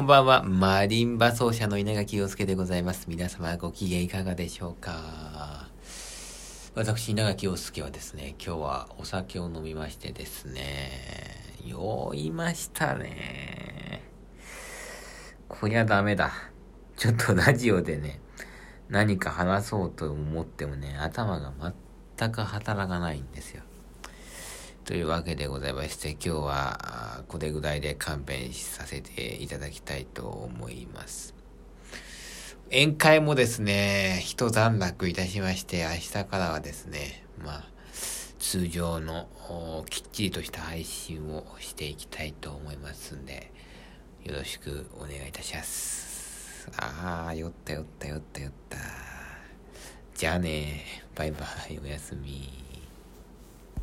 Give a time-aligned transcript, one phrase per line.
[0.00, 0.42] こんばんは。
[0.44, 3.04] マリンバ奏者の稲垣陽介でございます。
[3.06, 5.68] 皆様ご機嫌いかがでしょうか？
[6.74, 10.90] 私、稲垣陽介はですね、今日はお酒を飲みましてですね、
[11.66, 14.02] 酔いましたね。
[15.48, 16.32] こりゃダメだ。
[16.96, 18.20] ちょっとラジオでね、
[18.88, 21.52] 何か話そうと思ってもね、頭が
[22.16, 23.64] 全く働かないんですよ。
[24.90, 31.32] というわけでございまして、今日はこれぐらいで勘弁させていただきたいと思います。
[32.72, 37.68] 宴会もですね、一段落いたしまして、明日からはですね、まあ、
[38.40, 39.28] 通常の
[39.88, 43.52] きっちりとした配信をしていきたいと思いますんで、
[44.24, 46.68] よろしくお願いいたします。
[46.76, 48.78] ああ、酔った酔った酔った酔った。
[50.16, 50.82] じゃあね、
[51.14, 52.69] バイバイ、おやすみ。